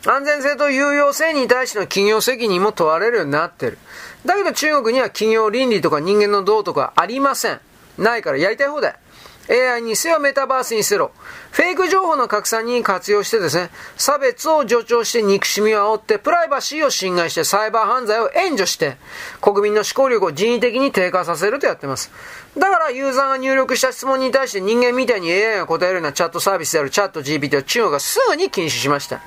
[0.05, 3.77] 安全性と有用性に対しての企業責任も問われるようになってる。
[4.25, 7.59] だけど中国には企業倫理とか人間の道とかありません。
[7.97, 8.95] ないからやりたい放題。
[9.49, 11.11] AI にせよメタバースにせよ、
[11.51, 18.97] フェイク情報の拡散に活用してですね、差別を助長して憎しみを煽って、プライバシーを侵害してサイバー犯罪を援助して、
[19.41, 22.11] 国民の思考力を人為的に低下させるとやってます。
[22.57, 29.21] だからユーザーが入力した質問に対して人間みたいに AI が答えるようなチャットサービスであるチャット GPT を中国がすぐに禁止しました。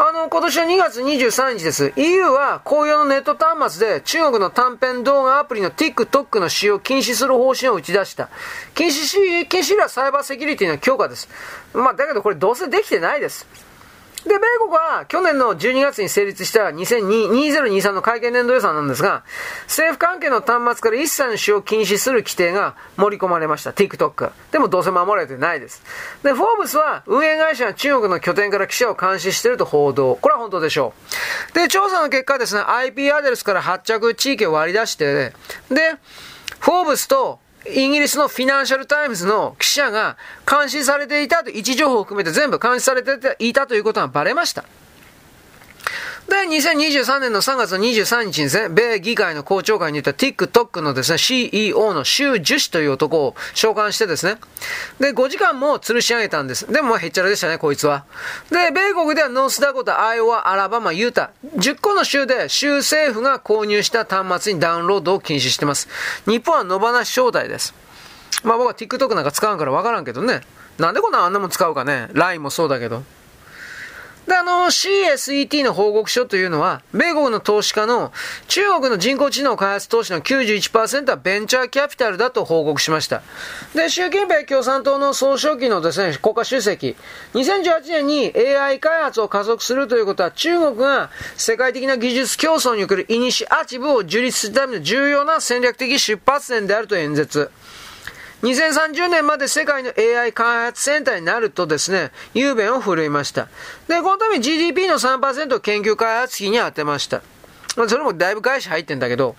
[0.00, 1.92] あの、今年の2月23日です。
[1.96, 8.28] EU は公用のネット端末で中国の短編動画アプリの TikTok の使用を禁止する方針を打ち出した。
[8.76, 11.28] 禁止し、禁止はサイバーセキュリティの強化です。
[11.74, 13.44] まあ、だけどこれどうせできてないです。
[14.26, 19.24] で、米国は去年の12月に成立した2023の会計年度予算なんですが、
[19.64, 23.70] 政府関係の端末から一切の使用を禁止する規定が盛り込まれました。
[23.70, 24.32] TikTok。
[24.50, 25.82] でもどうせ守られてないです。
[26.22, 30.18] で、フォーブスは運営会社が中国の拠点から記者を監視していると報道。
[30.20, 30.94] これは本当でしょ
[31.52, 31.54] う。
[31.54, 35.32] で、調査の結果ですね、IP アドレスから発着地域を割り出して、
[35.70, 35.94] で、
[36.60, 37.38] フォーブスと
[37.70, 40.16] イギリスのフィナンシャルタイムズの記者が
[40.48, 44.64] 監視されていたと、位置情報を含めて全部監視されていたということがバレました。
[46.28, 54.36] で、2023年の3月23日にですね、米議会の公聴会にいた TikTok のですね、CEO の周受資という男を召喚してですね、
[55.00, 56.70] で、5時間も吊るし上げたんです。
[56.70, 58.04] でもへっちゃらでしたね、こいつは。
[58.50, 65.88] で、米国ではノースダコタ、アイオワ、アラバマ、ユタ、10個の州で州政府が購入した端末にダウンロードを禁止してます。
[66.26, 67.72] 日本は野放し招待です。
[68.44, 70.42] まあ僕は TikTok なんか使わんからわからんけどね。
[70.76, 72.08] なんでこんなあんなもん使うかね。
[72.12, 73.02] LINE もそうだけど。
[74.28, 78.12] で、あの、CSET の報告書というのは、米国の投資家の
[78.46, 83.22] 中国の人工知能開発投資の91%はベンチャーキャピタルだと報告しました。
[83.74, 86.94] で、習近平共産党の総書記のですね、国家主席、
[87.32, 91.08] 2018年に AI 開発を加速するということは、中国が
[91.38, 97.50] 世界的な技術競争におけるイニシアチブを樹立するための重要な戦略的出発点であると演説。
[98.42, 103.48] 2030年まで世界の AI 開発センターになるとですね、雄弁を振るいました。
[103.88, 107.22] で、このため GDP の3%を研究開発費に充てました。
[107.88, 109.34] それもだいぶ返し入ってんだけど、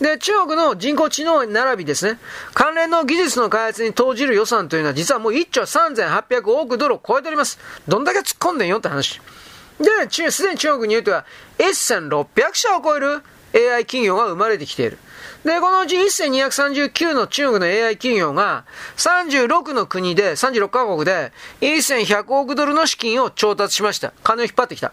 [0.00, 2.18] で、中国の人工知能並びですね、
[2.54, 7.60] 関連の技術の開発に投じる予算というのは実はもう1兆3800億ドルを超えております。
[7.86, 9.20] どんだけ突っ込んでんよって話。
[9.78, 11.24] で、すでに中国においては
[11.58, 13.22] 1600社を超える
[13.54, 14.98] AI 企業が生まれてきている。
[15.44, 18.64] で、このうち1239の中国の AI 企業が
[18.96, 24.12] 36の国で、36カ国で1100億ドルの資金を調達しました。
[24.22, 24.92] 金を引っ張ってきた。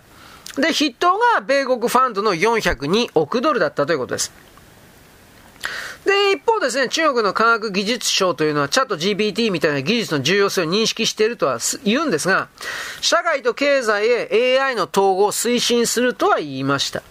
[0.56, 4.32] で、筆頭が米国ファンドの402億ドルだったということです。
[6.06, 12.48] で、一方ですね、中国の科学技術省というのは、チャット GPT みたいな技術の重要性を認識しているとは言うんですが、
[13.02, 17.04] 社会と経済へ AI の統合を推進するとは言いました。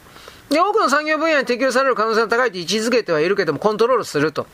[0.50, 4.46] で、多くの産業分野に適用される可能性が高いと位置づけてはいるけども、コントロールすると。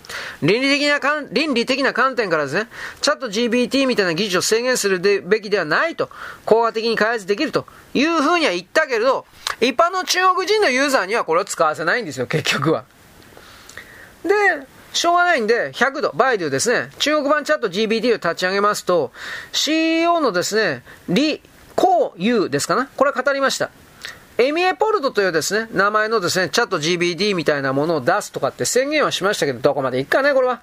[0.42, 0.98] 倫理的な
[1.30, 2.68] 倫理的な観点からですね、
[3.00, 6.10] チャット GPT みたいな技術を制限するべきではないと、
[6.44, 9.24] 効果的に開発できるというふうには言ったけれど、
[9.60, 12.84] 一般の中国人のユーザーにはこれを使わせないんですよ、結局は。
[14.24, 14.30] で、
[14.92, 19.12] しょうがないんで、100度、バイデュですね、中国版チャット GPT を立ち上げますと、
[19.52, 21.38] CEO のですね、李
[21.76, 23.70] 光優ですかな、これは語りました。
[24.36, 30.60] エミエポルトというですね、名前のですね、チャット GBD みたいなものを出すとかって宣言はしましたけど、どこまでいくかね、これは。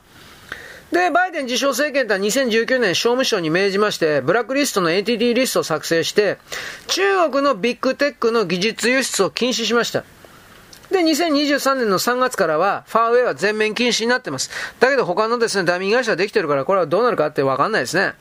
[0.91, 6.37] で、バイデン自称政権とは2019年商務省に命じまして、ブラックリストの ATD リストを作成して、
[6.87, 10.03] 中国のビッグテックの技術輸出を禁止しました。
[10.91, 14.51] で、2023年の3月からは、ファーウェイは全面禁止になってます。
[14.81, 18.15] だけど他のですね、ダミー会社はできてるから、これはどうなるかってわかんないですね。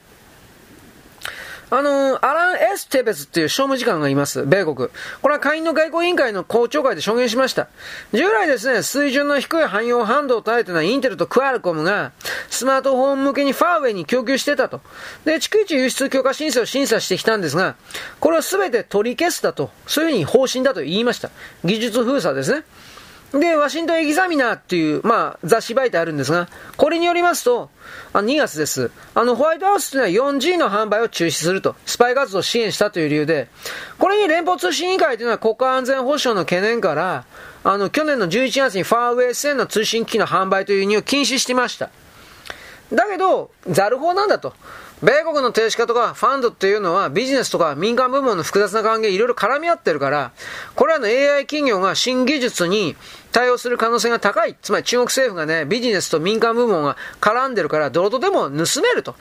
[1.71, 4.77] あのー、アラン・エス・テベスっていう商務次官がいます、米国。
[4.77, 7.69] これは下院の外交委員会の公聴会で証言しました。
[8.13, 12.13] 従来ですね、水準の低い汎用半導体というのはインテルとクアルコムが
[12.49, 14.81] スマートフォン向けにファーウェイに供給してたと。
[15.25, 17.77] で、逐一輸出許可申請を審査してきたんですが、
[18.19, 21.31] これを全て取り消すだと、そういうふうに方針だと言いました。
[21.65, 22.65] 技術封鎖ですね。
[23.33, 27.71] で、ワシントンエキザミナーっていう、まあ、雑誌媒体あるんですが、これによりますと、
[28.13, 28.91] あ2月です。
[29.15, 33.49] あの、ホワイトハウスというのは 4G の販売を中止すると、スパイ活動を支援したという理由で、
[33.99, 37.25] これに連邦通信委員会というのは国家安全保障の懸念から、
[37.63, 41.91] あの、去年の11月にファーウェイ線の通信機器の販売という輸入を禁止してました。
[42.93, 44.55] だけど、ザル法なんだと。
[45.03, 50.33] 米国の投資家とかファンドっていうのはビジネスとか民間部門の複雑な関係いろいろ絡み合ってるから、
[50.75, 52.97] これらの AI 企業が新技術に
[53.33, 54.57] 対応する可能性が高い。
[54.61, 59.15] つまり中国政府がね、ビジネスと民間部門が絡んでるから、どろとでも盗めると。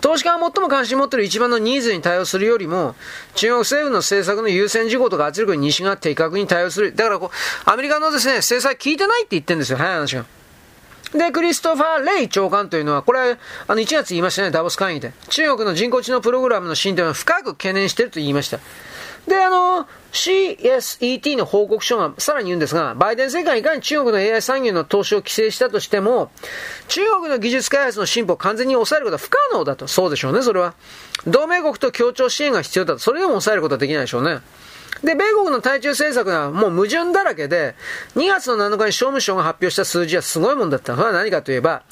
[0.00, 2.96] 投資家が最も関心を持っている一番のニーズに対応するよりも、
[3.36, 6.92] 中国政府の政策の優先事項とか圧力に西が的確に対応する。
[6.96, 10.41] だからこう、アメリカのですね、制裁効いてないって言ってるんですよ、早い話が。
[11.14, 15.12] で、クリストファー・レイ長官というのは、これ、あの、1月言いましたね、ダボス会議で。
[15.28, 18.58] 中国の人工知能プログラムの進展を深く懸念していると言いました。
[19.26, 26.30] で、あの、CSET の報告書がさらに言うんですが、バイデン政権はいかに中国の AI 産業の投資を規制したとしても、
[26.88, 29.86] 中国の技術開発の進歩を完全に抑えることは不可能だと。
[29.86, 30.74] そうでしょうね、それは。
[31.26, 33.00] 同盟国と協調支援が必要だと。
[33.00, 34.40] それでも抑えることはできないでしょうね。
[35.02, 37.74] で、米国の対中政策はもう矛盾だらけで、
[38.14, 40.94] 2月の7日に商務省が発表した数字はすごいもんだった。
[40.94, 41.82] それは何かといえば、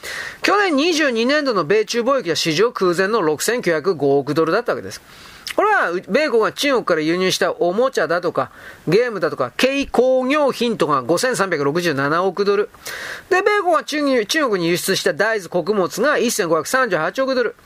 [0.43, 5.03] 去年22年度の米中貿易は史上空前の6905億ドルだったわけです。
[5.57, 8.53] これは、米国が中国から輸入したおもちゃだとか、
[8.87, 12.71] ゲームだとか、軽工業品とか5367億ドル。
[13.29, 14.05] で、米国が中
[14.49, 17.57] 国に輸出した大豆穀物が1538億ドル。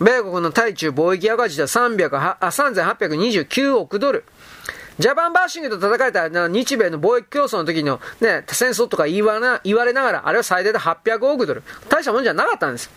[0.00, 4.24] 米国の対中貿易赤字は3829億ドル。
[5.00, 11.62] ジャパンバッシングと叩かれた日米の貿易競争の時のね、戦争とか言わな言われながら、あれは最大で800億ドル。
[11.88, 12.90] 大したもんじゃなかったんです。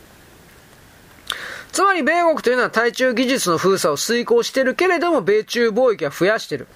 [1.71, 6.67] つまり米国というのは対中技術の封鎖を遂行してるけれども、米中貿易は増やしてる。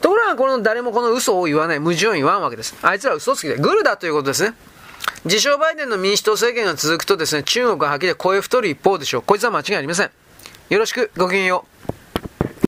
[0.00, 2.74] ところがこの誰もこの嘘を言わない、矛盾を言わんわけです。
[2.82, 4.54] あいつら嘘つきで、グルだということですね。
[5.24, 9.22] 自称バイデンの民主党政権が続くとですね、中国が吐きで声太る一方でしょう。
[9.22, 10.10] こいつは間違いありません。
[10.70, 11.75] よろしく、ごきげんよう。